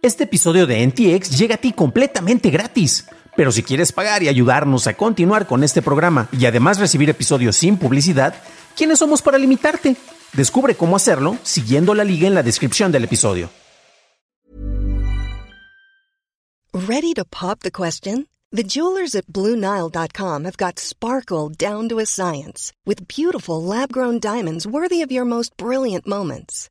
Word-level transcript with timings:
Este 0.00 0.24
episodio 0.24 0.68
de 0.68 0.86
NTX 0.86 1.36
llega 1.36 1.56
a 1.56 1.58
ti 1.58 1.72
completamente 1.72 2.50
gratis. 2.50 3.06
Pero 3.36 3.50
si 3.50 3.64
quieres 3.64 3.90
pagar 3.90 4.22
y 4.22 4.28
ayudarnos 4.28 4.86
a 4.86 4.94
continuar 4.94 5.48
con 5.48 5.64
este 5.64 5.82
programa 5.82 6.28
y 6.30 6.46
además 6.46 6.78
recibir 6.78 7.10
episodios 7.10 7.56
sin 7.56 7.76
publicidad, 7.76 8.34
¿quiénes 8.76 9.00
somos 9.00 9.22
para 9.22 9.38
limitarte? 9.38 9.96
Descubre 10.34 10.76
cómo 10.76 10.94
hacerlo 10.94 11.36
siguiendo 11.42 11.94
la 11.94 12.04
liga 12.04 12.28
en 12.28 12.34
la 12.34 12.44
descripción 12.44 12.92
del 12.92 13.04
episodio. 13.04 13.50
Ready 16.72 17.12
to 17.14 17.24
pop 17.24 17.60
the 17.60 17.72
question? 17.72 18.28
The 18.52 18.62
jewelers 18.62 19.16
at 19.16 19.26
BlueNile.com 19.26 20.44
have 20.44 20.56
got 20.56 20.78
sparkle 20.78 21.48
down 21.50 21.88
to 21.88 21.98
a 21.98 22.06
science 22.06 22.72
with 22.86 23.08
beautiful 23.08 23.60
lab-grown 23.60 24.20
diamonds 24.20 24.64
worthy 24.64 25.02
of 25.02 25.10
your 25.10 25.24
most 25.24 25.56
brilliant 25.56 26.06
moments. 26.06 26.70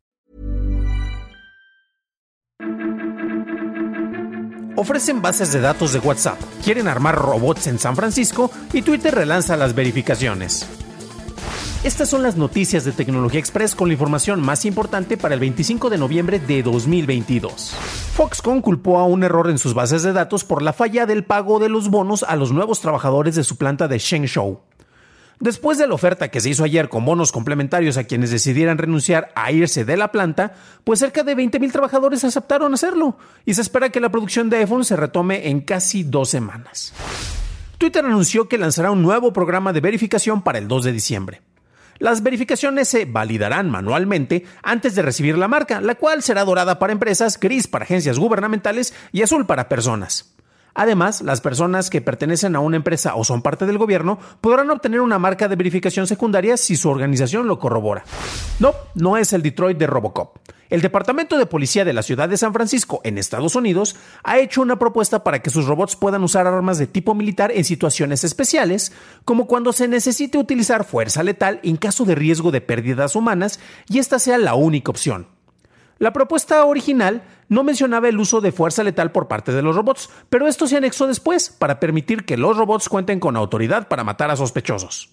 Ofrecen 4.81 5.21
bases 5.21 5.53
de 5.53 5.61
datos 5.61 5.93
de 5.93 5.99
WhatsApp, 5.99 6.39
quieren 6.63 6.87
armar 6.87 7.13
robots 7.13 7.67
en 7.67 7.77
San 7.77 7.95
Francisco 7.95 8.49
y 8.73 8.81
Twitter 8.81 9.13
relanza 9.13 9.55
las 9.55 9.75
verificaciones. 9.75 10.65
Estas 11.83 12.09
son 12.09 12.23
las 12.23 12.35
noticias 12.35 12.83
de 12.83 12.91
Tecnología 12.91 13.39
Express 13.39 13.75
con 13.75 13.89
la 13.89 13.93
información 13.93 14.41
más 14.41 14.65
importante 14.65 15.17
para 15.17 15.35
el 15.35 15.39
25 15.39 15.91
de 15.91 15.99
noviembre 15.99 16.39
de 16.39 16.63
2022. 16.63 17.75
Foxconn 18.15 18.61
culpó 18.61 18.97
a 18.97 19.05
un 19.05 19.21
error 19.23 19.51
en 19.51 19.59
sus 19.59 19.75
bases 19.75 20.01
de 20.01 20.13
datos 20.13 20.43
por 20.43 20.63
la 20.63 20.73
falla 20.73 21.05
del 21.05 21.25
pago 21.25 21.59
de 21.59 21.69
los 21.69 21.89
bonos 21.89 22.23
a 22.23 22.35
los 22.35 22.51
nuevos 22.51 22.81
trabajadores 22.81 23.35
de 23.35 23.43
su 23.43 23.57
planta 23.57 23.87
de 23.87 23.99
Shenzhou. 23.99 24.61
Después 25.41 25.79
de 25.79 25.87
la 25.87 25.95
oferta 25.95 26.27
que 26.27 26.39
se 26.39 26.49
hizo 26.49 26.63
ayer 26.63 26.87
con 26.87 27.03
bonos 27.03 27.31
complementarios 27.31 27.97
a 27.97 28.03
quienes 28.03 28.29
decidieran 28.29 28.77
renunciar 28.77 29.31
a 29.33 29.51
irse 29.51 29.83
de 29.83 29.97
la 29.97 30.11
planta, 30.11 30.53
pues 30.83 30.99
cerca 30.99 31.23
de 31.23 31.35
20.000 31.35 31.71
trabajadores 31.71 32.23
aceptaron 32.23 32.75
hacerlo 32.75 33.17
y 33.43 33.55
se 33.55 33.61
espera 33.61 33.89
que 33.89 33.99
la 33.99 34.11
producción 34.11 34.51
de 34.51 34.57
iPhone 34.57 34.85
se 34.85 34.95
retome 34.95 35.49
en 35.49 35.61
casi 35.61 36.03
dos 36.03 36.29
semanas. 36.29 36.93
Twitter 37.79 38.05
anunció 38.05 38.47
que 38.47 38.59
lanzará 38.59 38.91
un 38.91 39.01
nuevo 39.01 39.33
programa 39.33 39.73
de 39.73 39.81
verificación 39.81 40.43
para 40.43 40.59
el 40.59 40.67
2 40.67 40.83
de 40.83 40.91
diciembre. 40.91 41.41
Las 41.97 42.21
verificaciones 42.21 42.87
se 42.87 43.05
validarán 43.05 43.67
manualmente 43.71 44.45
antes 44.61 44.93
de 44.93 45.01
recibir 45.01 45.39
la 45.39 45.47
marca, 45.47 45.81
la 45.81 45.95
cual 45.95 46.21
será 46.21 46.45
dorada 46.45 46.77
para 46.77 46.93
empresas, 46.93 47.39
gris 47.39 47.67
para 47.67 47.85
agencias 47.85 48.19
gubernamentales 48.19 48.93
y 49.11 49.23
azul 49.23 49.47
para 49.47 49.67
personas. 49.67 50.35
Además, 50.73 51.21
las 51.21 51.41
personas 51.41 51.89
que 51.89 52.01
pertenecen 52.01 52.55
a 52.55 52.59
una 52.59 52.77
empresa 52.77 53.15
o 53.15 53.23
son 53.23 53.41
parte 53.41 53.65
del 53.65 53.77
gobierno 53.77 54.19
podrán 54.39 54.69
obtener 54.69 55.01
una 55.01 55.19
marca 55.19 55.47
de 55.47 55.55
verificación 55.55 56.07
secundaria 56.07 56.57
si 56.57 56.75
su 56.75 56.89
organización 56.89 57.47
lo 57.47 57.59
corrobora. 57.59 58.03
No, 58.59 58.73
no 58.95 59.17
es 59.17 59.33
el 59.33 59.41
Detroit 59.41 59.77
de 59.77 59.87
Robocop. 59.87 60.37
El 60.71 60.81
Departamento 60.81 61.37
de 61.37 61.45
Policía 61.45 61.83
de 61.83 61.91
la 61.91 62.01
Ciudad 62.01 62.29
de 62.29 62.37
San 62.37 62.53
Francisco, 62.53 63.01
en 63.03 63.17
Estados 63.17 63.55
Unidos, 63.55 63.97
ha 64.23 64.39
hecho 64.39 64.61
una 64.61 64.79
propuesta 64.79 65.21
para 65.21 65.41
que 65.41 65.49
sus 65.49 65.65
robots 65.65 65.97
puedan 65.97 66.23
usar 66.23 66.47
armas 66.47 66.77
de 66.77 66.87
tipo 66.87 67.13
militar 67.13 67.51
en 67.53 67.65
situaciones 67.65 68.23
especiales, 68.23 68.93
como 69.25 69.47
cuando 69.47 69.73
se 69.73 69.89
necesite 69.89 70.37
utilizar 70.37 70.85
fuerza 70.85 71.23
letal 71.23 71.59
en 71.63 71.75
caso 71.75 72.05
de 72.05 72.15
riesgo 72.15 72.51
de 72.51 72.61
pérdidas 72.61 73.17
humanas 73.17 73.59
y 73.89 73.99
esta 73.99 74.17
sea 74.17 74.37
la 74.37 74.55
única 74.55 74.91
opción. 74.91 75.27
La 76.01 76.13
propuesta 76.13 76.65
original 76.65 77.21
no 77.47 77.63
mencionaba 77.63 78.09
el 78.09 78.17
uso 78.17 78.41
de 78.41 78.51
fuerza 78.51 78.83
letal 78.83 79.11
por 79.11 79.27
parte 79.27 79.51
de 79.51 79.61
los 79.61 79.75
robots, 79.75 80.09
pero 80.31 80.47
esto 80.47 80.65
se 80.65 80.75
anexó 80.75 81.05
después 81.05 81.51
para 81.51 81.79
permitir 81.79 82.25
que 82.25 82.37
los 82.37 82.57
robots 82.57 82.89
cuenten 82.89 83.19
con 83.19 83.37
autoridad 83.37 83.87
para 83.87 84.03
matar 84.03 84.31
a 84.31 84.35
sospechosos. 84.35 85.11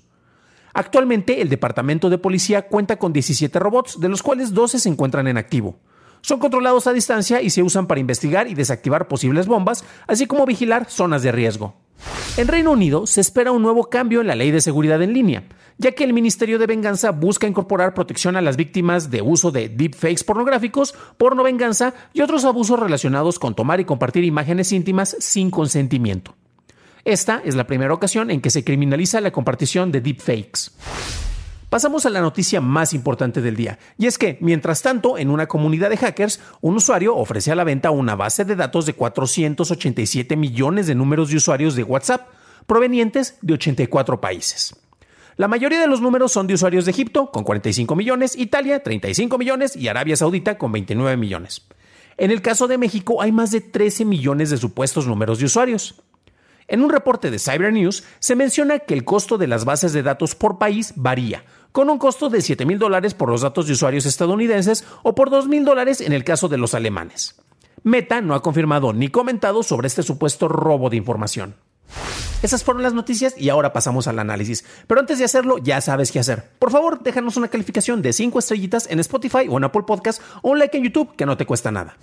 Actualmente 0.72 1.42
el 1.42 1.50
Departamento 1.50 2.08
de 2.08 2.16
Policía 2.16 2.68
cuenta 2.68 2.98
con 2.98 3.12
17 3.12 3.58
robots, 3.58 4.00
de 4.00 4.08
los 4.08 4.22
cuales 4.22 4.54
12 4.54 4.78
se 4.78 4.88
encuentran 4.88 5.26
en 5.26 5.36
activo. 5.36 5.78
Son 6.22 6.38
controlados 6.38 6.86
a 6.86 6.94
distancia 6.94 7.42
y 7.42 7.50
se 7.50 7.62
usan 7.62 7.86
para 7.86 8.00
investigar 8.00 8.48
y 8.48 8.54
desactivar 8.54 9.08
posibles 9.08 9.46
bombas, 9.46 9.84
así 10.06 10.26
como 10.26 10.46
vigilar 10.46 10.86
zonas 10.88 11.22
de 11.22 11.32
riesgo. 11.32 11.76
En 12.38 12.46
Reino 12.46 12.70
Unido 12.70 13.04
se 13.08 13.20
espera 13.20 13.50
un 13.50 13.62
nuevo 13.62 13.90
cambio 13.90 14.20
en 14.20 14.28
la 14.28 14.36
ley 14.36 14.52
de 14.52 14.60
seguridad 14.60 15.02
en 15.02 15.12
línea, 15.12 15.42
ya 15.76 15.90
que 15.90 16.04
el 16.04 16.12
Ministerio 16.12 16.60
de 16.60 16.68
Venganza 16.68 17.10
busca 17.10 17.48
incorporar 17.48 17.94
protección 17.94 18.36
a 18.36 18.40
las 18.40 18.56
víctimas 18.56 19.10
de 19.10 19.22
uso 19.22 19.50
de 19.50 19.68
deepfakes 19.68 20.22
pornográficos, 20.22 20.94
porno 21.16 21.42
venganza 21.42 21.94
y 22.12 22.20
otros 22.20 22.44
abusos 22.44 22.78
relacionados 22.78 23.40
con 23.40 23.56
tomar 23.56 23.80
y 23.80 23.84
compartir 23.84 24.22
imágenes 24.22 24.70
íntimas 24.70 25.16
sin 25.18 25.50
consentimiento. 25.50 26.36
Esta 27.04 27.42
es 27.44 27.56
la 27.56 27.66
primera 27.66 27.92
ocasión 27.92 28.30
en 28.30 28.40
que 28.40 28.50
se 28.50 28.62
criminaliza 28.62 29.20
la 29.20 29.32
compartición 29.32 29.90
de 29.90 30.00
deepfakes. 30.00 30.70
Pasamos 31.68 32.06
a 32.06 32.10
la 32.10 32.22
noticia 32.22 32.62
más 32.62 32.94
importante 32.94 33.42
del 33.42 33.54
día, 33.54 33.78
y 33.98 34.06
es 34.06 34.16
que, 34.16 34.38
mientras 34.40 34.80
tanto, 34.80 35.18
en 35.18 35.28
una 35.28 35.48
comunidad 35.48 35.90
de 35.90 35.98
hackers, 35.98 36.40
un 36.62 36.76
usuario 36.76 37.14
ofrece 37.14 37.52
a 37.52 37.54
la 37.54 37.64
venta 37.64 37.90
una 37.90 38.16
base 38.16 38.46
de 38.46 38.56
datos 38.56 38.86
de 38.86 38.94
487 38.94 40.34
millones 40.34 40.86
de 40.86 40.94
números 40.94 41.28
de 41.28 41.36
usuarios 41.36 41.74
de 41.74 41.82
WhatsApp, 41.82 42.26
provenientes 42.66 43.36
de 43.42 43.52
84 43.52 44.18
países. 44.18 44.74
La 45.36 45.46
mayoría 45.46 45.78
de 45.78 45.86
los 45.88 46.00
números 46.00 46.32
son 46.32 46.46
de 46.46 46.54
usuarios 46.54 46.86
de 46.86 46.90
Egipto, 46.90 47.30
con 47.30 47.44
45 47.44 47.94
millones, 47.94 48.34
Italia, 48.34 48.82
35 48.82 49.36
millones 49.36 49.76
y 49.76 49.88
Arabia 49.88 50.16
Saudita, 50.16 50.56
con 50.56 50.72
29 50.72 51.18
millones. 51.18 51.66
En 52.16 52.30
el 52.30 52.40
caso 52.40 52.66
de 52.66 52.78
México 52.78 53.20
hay 53.20 53.30
más 53.30 53.50
de 53.50 53.60
13 53.60 54.06
millones 54.06 54.48
de 54.48 54.56
supuestos 54.56 55.06
números 55.06 55.38
de 55.38 55.44
usuarios. 55.44 56.02
En 56.66 56.82
un 56.82 56.90
reporte 56.90 57.30
de 57.30 57.38
Cyber 57.38 57.72
News 57.72 58.04
se 58.18 58.36
menciona 58.36 58.80
que 58.80 58.92
el 58.92 59.04
costo 59.04 59.38
de 59.38 59.46
las 59.46 59.64
bases 59.64 59.92
de 59.92 60.02
datos 60.02 60.34
por 60.34 60.58
país 60.58 60.92
varía, 60.96 61.44
con 61.72 61.90
un 61.90 61.98
costo 61.98 62.28
de 62.28 62.40
7 62.40 62.64
mil 62.66 62.78
dólares 62.78 63.14
por 63.14 63.30
los 63.30 63.42
datos 63.42 63.66
de 63.66 63.72
usuarios 63.72 64.06
estadounidenses 64.06 64.84
o 65.02 65.14
por 65.14 65.30
2 65.30 65.48
mil 65.48 65.64
dólares 65.64 66.00
en 66.00 66.12
el 66.12 66.24
caso 66.24 66.48
de 66.48 66.58
los 66.58 66.74
alemanes. 66.74 67.36
Meta 67.82 68.20
no 68.20 68.34
ha 68.34 68.42
confirmado 68.42 68.92
ni 68.92 69.08
comentado 69.08 69.62
sobre 69.62 69.86
este 69.86 70.02
supuesto 70.02 70.48
robo 70.48 70.90
de 70.90 70.96
información. 70.96 71.54
Esas 72.42 72.62
fueron 72.62 72.82
las 72.82 72.94
noticias 72.94 73.34
y 73.36 73.48
ahora 73.48 73.72
pasamos 73.72 74.06
al 74.06 74.18
análisis. 74.18 74.64
Pero 74.86 75.00
antes 75.00 75.18
de 75.18 75.24
hacerlo, 75.24 75.58
ya 75.58 75.80
sabes 75.80 76.12
qué 76.12 76.20
hacer. 76.20 76.50
Por 76.58 76.70
favor, 76.70 77.02
déjanos 77.02 77.36
una 77.36 77.48
calificación 77.48 78.00
de 78.00 78.12
5 78.12 78.38
estrellitas 78.38 78.88
en 78.90 79.00
Spotify 79.00 79.46
o 79.48 79.58
en 79.58 79.64
Apple 79.64 79.82
Podcast 79.86 80.22
o 80.42 80.50
un 80.50 80.58
like 80.58 80.76
en 80.76 80.84
YouTube 80.84 81.16
que 81.16 81.26
no 81.26 81.36
te 81.36 81.46
cuesta 81.46 81.72
nada. 81.72 81.96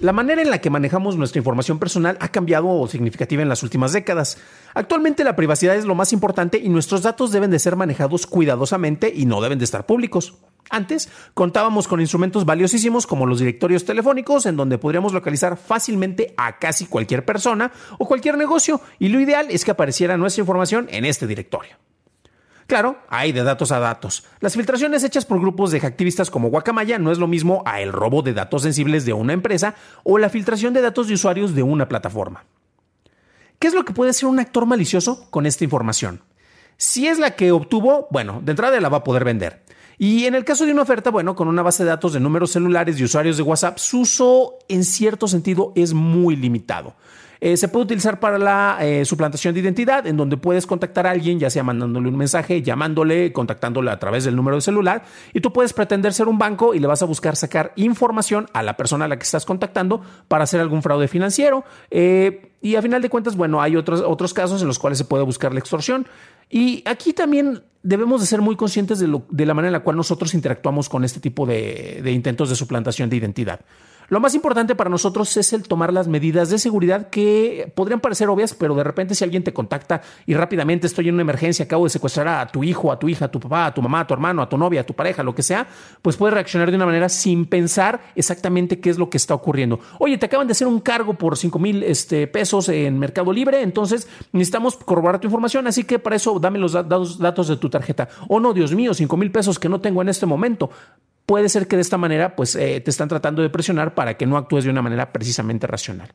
La 0.00 0.14
manera 0.14 0.40
en 0.40 0.48
la 0.48 0.62
que 0.62 0.70
manejamos 0.70 1.18
nuestra 1.18 1.38
información 1.40 1.78
personal 1.78 2.16
ha 2.20 2.28
cambiado 2.28 2.86
significativamente 2.86 3.42
en 3.42 3.48
las 3.50 3.62
últimas 3.62 3.92
décadas. 3.92 4.38
Actualmente 4.72 5.24
la 5.24 5.36
privacidad 5.36 5.76
es 5.76 5.84
lo 5.84 5.94
más 5.94 6.14
importante 6.14 6.56
y 6.56 6.70
nuestros 6.70 7.02
datos 7.02 7.32
deben 7.32 7.50
de 7.50 7.58
ser 7.58 7.76
manejados 7.76 8.26
cuidadosamente 8.26 9.12
y 9.14 9.26
no 9.26 9.42
deben 9.42 9.58
de 9.58 9.66
estar 9.66 9.84
públicos. 9.84 10.38
Antes 10.70 11.10
contábamos 11.34 11.86
con 11.86 12.00
instrumentos 12.00 12.46
valiosísimos 12.46 13.06
como 13.06 13.26
los 13.26 13.40
directorios 13.40 13.84
telefónicos 13.84 14.46
en 14.46 14.56
donde 14.56 14.78
podríamos 14.78 15.12
localizar 15.12 15.58
fácilmente 15.58 16.32
a 16.38 16.58
casi 16.58 16.86
cualquier 16.86 17.26
persona 17.26 17.70
o 17.98 18.08
cualquier 18.08 18.38
negocio 18.38 18.80
y 18.98 19.08
lo 19.08 19.20
ideal 19.20 19.48
es 19.50 19.66
que 19.66 19.72
apareciera 19.72 20.16
nuestra 20.16 20.40
información 20.40 20.88
en 20.90 21.04
este 21.04 21.26
directorio. 21.26 21.76
Claro, 22.70 22.98
hay 23.08 23.32
de 23.32 23.42
datos 23.42 23.72
a 23.72 23.80
datos. 23.80 24.22
Las 24.38 24.54
filtraciones 24.54 25.02
hechas 25.02 25.26
por 25.26 25.40
grupos 25.40 25.72
de 25.72 25.78
activistas 25.78 26.30
como 26.30 26.50
Guacamaya 26.50 27.00
no 27.00 27.10
es 27.10 27.18
lo 27.18 27.26
mismo 27.26 27.64
a 27.66 27.80
el 27.80 27.92
robo 27.92 28.22
de 28.22 28.32
datos 28.32 28.62
sensibles 28.62 29.04
de 29.04 29.12
una 29.12 29.32
empresa 29.32 29.74
o 30.04 30.18
la 30.18 30.28
filtración 30.28 30.72
de 30.72 30.80
datos 30.80 31.08
de 31.08 31.14
usuarios 31.14 31.56
de 31.56 31.64
una 31.64 31.88
plataforma. 31.88 32.44
¿Qué 33.58 33.66
es 33.66 33.74
lo 33.74 33.84
que 33.84 33.92
puede 33.92 34.10
hacer 34.10 34.28
un 34.28 34.38
actor 34.38 34.66
malicioso 34.66 35.28
con 35.30 35.46
esta 35.46 35.64
información? 35.64 36.22
Si 36.76 37.08
es 37.08 37.18
la 37.18 37.34
que 37.34 37.50
obtuvo, 37.50 38.06
bueno, 38.12 38.40
de 38.40 38.52
entrada 38.52 38.78
la 38.78 38.88
va 38.88 38.98
a 38.98 39.04
poder 39.04 39.24
vender. 39.24 39.64
Y 39.98 40.26
en 40.26 40.36
el 40.36 40.44
caso 40.44 40.64
de 40.64 40.70
una 40.70 40.82
oferta, 40.82 41.10
bueno, 41.10 41.34
con 41.34 41.48
una 41.48 41.62
base 41.62 41.82
de 41.82 41.90
datos 41.90 42.12
de 42.12 42.20
números 42.20 42.52
celulares 42.52 43.00
y 43.00 43.02
usuarios 43.02 43.36
de 43.36 43.42
WhatsApp, 43.42 43.78
su 43.78 44.02
uso 44.02 44.58
en 44.68 44.84
cierto 44.84 45.26
sentido 45.26 45.72
es 45.74 45.92
muy 45.92 46.36
limitado. 46.36 46.94
Eh, 47.40 47.56
se 47.56 47.68
puede 47.68 47.84
utilizar 47.84 48.20
para 48.20 48.38
la 48.38 48.78
eh, 48.82 49.04
suplantación 49.06 49.54
de 49.54 49.60
identidad, 49.60 50.06
en 50.06 50.16
donde 50.16 50.36
puedes 50.36 50.66
contactar 50.66 51.06
a 51.06 51.10
alguien, 51.10 51.38
ya 51.38 51.48
sea 51.48 51.62
mandándole 51.62 52.08
un 52.08 52.16
mensaje, 52.16 52.60
llamándole, 52.60 53.32
contactándole 53.32 53.90
a 53.90 53.98
través 53.98 54.24
del 54.24 54.36
número 54.36 54.56
de 54.56 54.60
celular, 54.60 55.04
y 55.32 55.40
tú 55.40 55.52
puedes 55.52 55.72
pretender 55.72 56.12
ser 56.12 56.28
un 56.28 56.38
banco 56.38 56.74
y 56.74 56.80
le 56.80 56.86
vas 56.86 57.00
a 57.02 57.06
buscar 57.06 57.36
sacar 57.36 57.72
información 57.76 58.46
a 58.52 58.62
la 58.62 58.76
persona 58.76 59.06
a 59.06 59.08
la 59.08 59.18
que 59.18 59.24
estás 59.24 59.46
contactando 59.46 60.02
para 60.28 60.44
hacer 60.44 60.60
algún 60.60 60.82
fraude 60.82 61.08
financiero. 61.08 61.64
Eh, 61.90 62.50
y 62.60 62.76
a 62.76 62.82
final 62.82 63.00
de 63.00 63.08
cuentas, 63.08 63.36
bueno, 63.36 63.62
hay 63.62 63.74
otros, 63.74 64.02
otros 64.02 64.34
casos 64.34 64.60
en 64.60 64.68
los 64.68 64.78
cuales 64.78 64.98
se 64.98 65.06
puede 65.06 65.24
buscar 65.24 65.54
la 65.54 65.60
extorsión. 65.60 66.06
Y 66.50 66.82
aquí 66.84 67.14
también 67.14 67.62
debemos 67.82 68.20
de 68.20 68.26
ser 68.26 68.42
muy 68.42 68.56
conscientes 68.56 68.98
de, 68.98 69.06
la 69.46 69.54
manera 69.54 69.68
en 69.68 69.72
la 69.72 69.80
cual 69.80 69.96
nosotros 69.96 70.34
interactuamos 70.34 70.90
con 70.90 71.04
este 71.04 71.20
tipo 71.20 71.46
de 71.46 72.10
intentos 72.12 72.50
de 72.50 72.56
suplantación 72.56 73.08
de 73.08 73.16
identidad. 73.16 73.60
Lo 74.10 74.18
más 74.18 74.34
importante 74.34 74.74
para 74.74 74.90
nosotros 74.90 75.36
es 75.36 75.52
el 75.52 75.68
tomar 75.68 75.92
las 75.92 76.08
medidas 76.08 76.50
de 76.50 76.58
seguridad 76.58 77.10
que 77.10 77.72
podrían 77.76 78.00
parecer 78.00 78.28
obvias, 78.28 78.54
pero 78.54 78.74
de 78.74 78.82
repente 78.82 79.14
si 79.14 79.22
alguien 79.22 79.44
te 79.44 79.52
contacta 79.52 80.02
y 80.26 80.34
rápidamente 80.34 80.88
estoy 80.88 81.08
en 81.08 81.14
una 81.14 81.22
emergencia, 81.22 81.64
acabo 81.64 81.84
de 81.84 81.90
secuestrar 81.90 82.26
a 82.26 82.48
tu 82.48 82.64
hijo, 82.64 82.90
a 82.90 82.98
tu 82.98 83.08
hija, 83.08 83.26
a 83.26 83.30
tu 83.30 83.38
papá, 83.38 83.66
a 83.66 83.72
tu 83.72 83.80
mamá, 83.80 84.00
a 84.00 84.06
tu 84.08 84.12
hermano, 84.12 84.42
a 84.42 84.48
tu 84.48 84.58
novia, 84.58 84.80
a 84.80 84.84
tu 84.84 84.94
pareja, 84.94 85.22
lo 85.22 85.32
que 85.32 85.44
sea, 85.44 85.68
pues 86.02 86.16
puedes 86.16 86.34
reaccionar 86.34 86.70
de 86.70 86.76
una 86.76 86.86
manera 86.86 87.08
sin 87.08 87.46
pensar 87.46 88.00
exactamente 88.16 88.80
qué 88.80 88.90
es 88.90 88.98
lo 88.98 89.08
que 89.08 89.16
está 89.16 89.32
ocurriendo. 89.32 89.78
Oye, 90.00 90.18
te 90.18 90.26
acaban 90.26 90.48
de 90.48 90.52
hacer 90.54 90.66
un 90.66 90.80
cargo 90.80 91.14
por 91.14 91.36
5 91.36 91.60
mil 91.60 91.84
este, 91.84 92.26
pesos 92.26 92.68
en 92.68 92.98
Mercado 92.98 93.32
Libre, 93.32 93.62
entonces 93.62 94.08
necesitamos 94.32 94.76
corroborar 94.76 95.20
tu 95.20 95.28
información, 95.28 95.68
así 95.68 95.84
que 95.84 96.00
para 96.00 96.16
eso 96.16 96.40
dame 96.40 96.58
los 96.58 96.72
datos 96.72 97.46
de 97.46 97.56
tu 97.58 97.70
tarjeta. 97.70 98.08
Oh, 98.26 98.40
no, 98.40 98.52
Dios 98.52 98.74
mío, 98.74 98.92
5 98.92 99.16
mil 99.16 99.30
pesos 99.30 99.60
que 99.60 99.68
no 99.68 99.80
tengo 99.80 100.02
en 100.02 100.08
este 100.08 100.26
momento 100.26 100.68
puede 101.30 101.48
ser 101.48 101.68
que 101.68 101.76
de 101.76 101.82
esta 101.82 101.96
manera 101.96 102.34
pues 102.34 102.56
eh, 102.56 102.80
te 102.80 102.90
están 102.90 103.08
tratando 103.08 103.40
de 103.40 103.50
presionar 103.50 103.94
para 103.94 104.16
que 104.16 104.26
no 104.26 104.36
actúes 104.36 104.64
de 104.64 104.70
una 104.70 104.82
manera 104.82 105.12
precisamente 105.12 105.68
racional. 105.68 106.12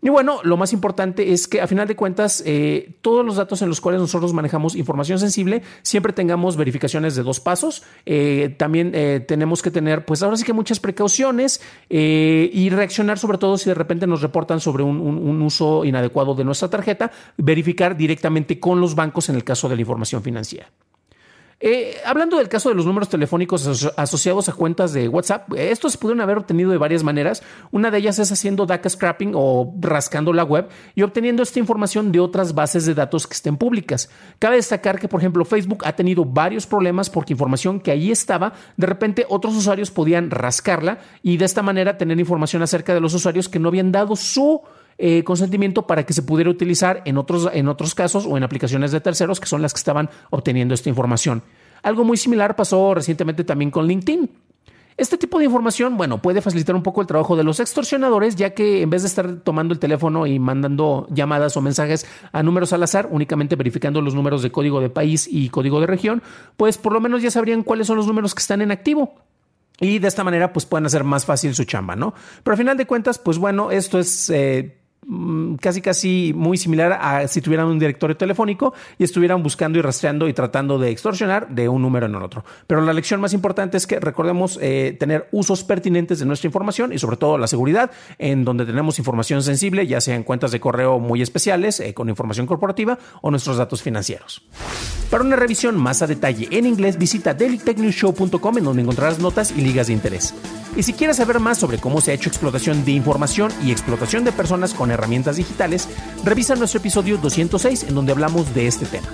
Y 0.00 0.08
bueno, 0.08 0.38
lo 0.44 0.56
más 0.56 0.72
importante 0.72 1.32
es 1.32 1.48
que 1.48 1.60
a 1.60 1.66
final 1.66 1.88
de 1.88 1.96
cuentas, 1.96 2.44
eh, 2.46 2.94
todos 3.00 3.26
los 3.26 3.34
datos 3.34 3.60
en 3.62 3.68
los 3.68 3.80
cuales 3.80 4.00
nosotros 4.00 4.32
manejamos 4.32 4.76
información 4.76 5.18
sensible, 5.18 5.62
siempre 5.82 6.12
tengamos 6.12 6.56
verificaciones 6.56 7.16
de 7.16 7.24
dos 7.24 7.40
pasos. 7.40 7.82
Eh, 8.06 8.54
también 8.56 8.92
tenemos 9.26 9.62
que 9.62 9.72
tener, 9.72 10.04
pues 10.04 10.22
ahora 10.22 10.36
sí 10.36 10.44
que 10.44 10.52
muchas 10.52 10.78
precauciones 10.78 11.60
y 11.88 12.70
reaccionar 12.70 13.18
sobre 13.18 13.38
todo 13.38 13.58
si 13.58 13.68
de 13.68 13.74
repente 13.74 14.06
nos 14.06 14.22
reportan 14.22 14.60
sobre 14.60 14.84
un 14.84 15.42
uso 15.42 15.84
inadecuado 15.84 16.36
de 16.36 16.44
nuestra 16.44 16.70
tarjeta, 16.70 17.10
verificar 17.36 17.96
directamente 17.96 18.60
con 18.60 18.80
los 18.80 18.94
bancos 18.94 19.28
en 19.28 19.34
el 19.34 19.42
caso 19.42 19.68
de 19.68 19.74
la 19.74 19.80
información 19.80 20.22
financiera. 20.22 20.68
Eh, 21.64 21.94
hablando 22.04 22.38
del 22.38 22.48
caso 22.48 22.70
de 22.70 22.74
los 22.74 22.86
números 22.86 23.08
telefónicos 23.08 23.92
asociados 23.96 24.48
a 24.48 24.52
cuentas 24.52 24.92
de 24.92 25.06
WhatsApp, 25.06 25.48
estos 25.56 25.92
se 25.92 25.98
pudieron 25.98 26.20
haber 26.20 26.38
obtenido 26.38 26.72
de 26.72 26.76
varias 26.76 27.04
maneras. 27.04 27.44
Una 27.70 27.92
de 27.92 27.98
ellas 27.98 28.18
es 28.18 28.32
haciendo 28.32 28.66
data 28.66 28.88
scrapping 28.88 29.30
o 29.36 29.72
rascando 29.78 30.32
la 30.32 30.42
web 30.42 30.68
y 30.96 31.02
obteniendo 31.02 31.44
esta 31.44 31.60
información 31.60 32.10
de 32.10 32.18
otras 32.18 32.52
bases 32.56 32.84
de 32.84 32.94
datos 32.94 33.28
que 33.28 33.34
estén 33.34 33.56
públicas. 33.56 34.10
Cabe 34.40 34.56
destacar 34.56 34.98
que, 34.98 35.06
por 35.06 35.20
ejemplo, 35.20 35.44
Facebook 35.44 35.84
ha 35.86 35.92
tenido 35.92 36.24
varios 36.24 36.66
problemas 36.66 37.08
porque 37.08 37.32
información 37.32 37.78
que 37.78 37.92
ahí 37.92 38.10
estaba, 38.10 38.54
de 38.76 38.86
repente 38.88 39.24
otros 39.28 39.54
usuarios 39.54 39.92
podían 39.92 40.32
rascarla 40.32 40.98
y 41.22 41.36
de 41.36 41.44
esta 41.44 41.62
manera 41.62 41.96
tener 41.96 42.18
información 42.18 42.62
acerca 42.62 42.92
de 42.92 43.00
los 43.00 43.14
usuarios 43.14 43.48
que 43.48 43.60
no 43.60 43.68
habían 43.68 43.92
dado 43.92 44.16
su 44.16 44.62
eh, 44.98 45.24
consentimiento 45.24 45.86
para 45.86 46.04
que 46.04 46.12
se 46.12 46.22
pudiera 46.22 46.50
utilizar 46.50 47.02
en 47.04 47.18
otros, 47.18 47.48
en 47.52 47.68
otros 47.68 47.94
casos 47.94 48.26
o 48.26 48.36
en 48.36 48.42
aplicaciones 48.42 48.92
de 48.92 49.00
terceros 49.00 49.40
que 49.40 49.46
son 49.46 49.62
las 49.62 49.72
que 49.72 49.78
estaban 49.78 50.10
obteniendo 50.30 50.74
esta 50.74 50.88
información. 50.88 51.42
Algo 51.82 52.04
muy 52.04 52.16
similar 52.16 52.54
pasó 52.56 52.94
recientemente 52.94 53.44
también 53.44 53.70
con 53.70 53.86
LinkedIn. 53.86 54.30
Este 54.96 55.16
tipo 55.16 55.38
de 55.38 55.46
información, 55.46 55.96
bueno, 55.96 56.20
puede 56.20 56.42
facilitar 56.42 56.76
un 56.76 56.82
poco 56.82 57.00
el 57.00 57.06
trabajo 57.06 57.34
de 57.34 57.44
los 57.44 57.60
extorsionadores, 57.60 58.36
ya 58.36 58.50
que 58.50 58.82
en 58.82 58.90
vez 58.90 59.02
de 59.02 59.08
estar 59.08 59.36
tomando 59.36 59.72
el 59.72 59.80
teléfono 59.80 60.26
y 60.26 60.38
mandando 60.38 61.06
llamadas 61.10 61.56
o 61.56 61.62
mensajes 61.62 62.06
a 62.30 62.42
números 62.42 62.74
al 62.74 62.82
azar, 62.82 63.08
únicamente 63.10 63.56
verificando 63.56 64.02
los 64.02 64.14
números 64.14 64.42
de 64.42 64.52
código 64.52 64.80
de 64.80 64.90
país 64.90 65.26
y 65.30 65.48
código 65.48 65.80
de 65.80 65.86
región, 65.86 66.22
pues 66.58 66.76
por 66.76 66.92
lo 66.92 67.00
menos 67.00 67.22
ya 67.22 67.30
sabrían 67.30 67.62
cuáles 67.62 67.86
son 67.86 67.96
los 67.96 68.06
números 68.06 68.34
que 68.34 68.40
están 68.40 68.60
en 68.60 68.70
activo. 68.70 69.14
Y 69.80 69.98
de 69.98 70.08
esta 70.08 70.24
manera, 70.24 70.52
pues 70.52 70.66
pueden 70.66 70.86
hacer 70.86 71.04
más 71.04 71.24
fácil 71.24 71.54
su 71.54 71.64
chamba, 71.64 71.96
¿no? 71.96 72.14
Pero 72.44 72.52
al 72.52 72.58
final 72.58 72.76
de 72.76 72.86
cuentas, 72.86 73.18
pues 73.18 73.38
bueno, 73.38 73.70
esto 73.70 73.98
es 73.98 74.28
eh, 74.28 74.81
casi 75.60 75.80
casi 75.80 76.32
muy 76.34 76.56
similar 76.56 76.98
a 77.00 77.26
si 77.26 77.40
tuvieran 77.40 77.66
un 77.66 77.78
directorio 77.78 78.16
telefónico 78.16 78.72
y 78.98 79.04
estuvieran 79.04 79.42
buscando 79.42 79.78
y 79.78 79.82
rastreando 79.82 80.28
y 80.28 80.32
tratando 80.32 80.78
de 80.78 80.90
extorsionar 80.90 81.48
de 81.48 81.68
un 81.68 81.82
número 81.82 82.06
en 82.06 82.14
el 82.14 82.22
otro. 82.22 82.44
Pero 82.66 82.80
la 82.82 82.92
lección 82.92 83.20
más 83.20 83.32
importante 83.32 83.76
es 83.76 83.86
que 83.86 83.98
recordemos 83.98 84.58
eh, 84.62 84.96
tener 84.98 85.28
usos 85.32 85.64
pertinentes 85.64 86.20
de 86.20 86.26
nuestra 86.26 86.46
información 86.46 86.92
y 86.92 86.98
sobre 86.98 87.16
todo 87.16 87.36
la 87.36 87.48
seguridad 87.48 87.90
en 88.18 88.44
donde 88.44 88.64
tenemos 88.64 88.98
información 88.98 89.42
sensible, 89.42 89.86
ya 89.86 90.00
sea 90.00 90.14
en 90.14 90.22
cuentas 90.22 90.52
de 90.52 90.60
correo 90.60 90.98
muy 90.98 91.20
especiales 91.20 91.80
eh, 91.80 91.94
con 91.94 92.08
información 92.08 92.46
corporativa 92.46 92.98
o 93.22 93.30
nuestros 93.30 93.56
datos 93.56 93.82
financieros. 93.82 94.42
Para 95.10 95.24
una 95.24 95.36
revisión 95.36 95.76
más 95.76 96.00
a 96.02 96.06
detalle 96.06 96.48
en 96.50 96.66
inglés 96.66 96.96
visita 96.96 97.34
dailytechnewshow.com 97.34 98.58
en 98.58 98.64
donde 98.64 98.82
encontrarás 98.82 99.18
notas 99.18 99.50
y 99.50 99.60
ligas 99.60 99.88
de 99.88 99.94
interés. 99.94 100.34
Y 100.74 100.84
si 100.84 100.94
quieres 100.94 101.18
saber 101.18 101.38
más 101.38 101.58
sobre 101.58 101.76
cómo 101.76 102.00
se 102.00 102.12
ha 102.12 102.14
hecho 102.14 102.30
explotación 102.30 102.84
de 102.86 102.92
información 102.92 103.52
y 103.62 103.72
explotación 103.72 104.24
de 104.24 104.32
personas 104.32 104.72
con 104.72 104.90
herramientas 104.92 105.36
digitales, 105.36 105.88
revisa 106.24 106.54
nuestro 106.54 106.78
episodio 106.78 107.18
206 107.18 107.84
en 107.84 107.94
donde 107.94 108.12
hablamos 108.12 108.54
de 108.54 108.66
este 108.66 108.86
tema. 108.86 109.08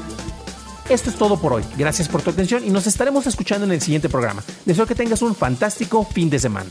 Esto 0.88 1.10
es 1.10 1.16
todo 1.16 1.38
por 1.38 1.52
hoy. 1.52 1.64
Gracias 1.76 2.08
por 2.08 2.22
tu 2.22 2.30
atención 2.30 2.64
y 2.66 2.70
nos 2.70 2.86
estaremos 2.86 3.26
escuchando 3.26 3.66
en 3.66 3.72
el 3.72 3.80
siguiente 3.80 4.08
programa. 4.08 4.42
Deseo 4.64 4.86
que 4.86 4.94
tengas 4.94 5.20
un 5.22 5.34
fantástico 5.34 6.04
fin 6.04 6.30
de 6.30 6.38
semana. 6.38 6.70